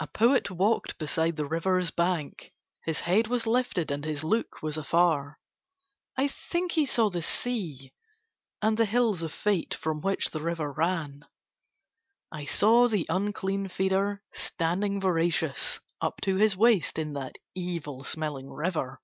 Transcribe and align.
A 0.00 0.08
poet 0.08 0.50
walked 0.50 0.98
beside 0.98 1.36
the 1.36 1.46
river's 1.46 1.92
bank; 1.92 2.52
his 2.84 2.98
head 3.02 3.28
was 3.28 3.46
lifted 3.46 3.92
and 3.92 4.04
his 4.04 4.24
look 4.24 4.60
was 4.60 4.76
afar; 4.76 5.38
I 6.16 6.26
think 6.26 6.72
he 6.72 6.84
saw 6.84 7.10
the 7.10 7.22
sea, 7.22 7.92
and 8.60 8.76
the 8.76 8.84
hills 8.86 9.22
of 9.22 9.32
Fate 9.32 9.72
from 9.72 10.00
which 10.00 10.30
the 10.30 10.40
river 10.40 10.72
ran. 10.72 11.22
I 12.32 12.44
saw 12.44 12.88
the 12.88 13.06
unclean 13.08 13.68
feeder 13.68 14.20
standing 14.32 15.00
voracious, 15.00 15.78
up 16.00 16.20
to 16.22 16.34
his 16.34 16.56
waist 16.56 16.98
in 16.98 17.12
that 17.12 17.36
evil 17.54 18.02
smelling 18.02 18.50
river. 18.50 19.00